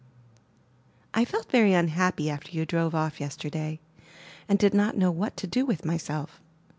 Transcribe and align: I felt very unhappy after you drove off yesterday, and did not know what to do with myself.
I 1.13 1.25
felt 1.25 1.51
very 1.51 1.73
unhappy 1.73 2.27
after 2.31 2.49
you 2.49 2.65
drove 2.65 2.95
off 2.95 3.19
yesterday, 3.21 3.79
and 4.49 4.57
did 4.57 4.73
not 4.73 4.97
know 4.97 5.11
what 5.11 5.37
to 5.37 5.45
do 5.45 5.63
with 5.63 5.85
myself. 5.85 6.41